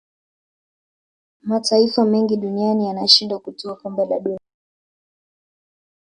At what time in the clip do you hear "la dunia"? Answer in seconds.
4.05-4.39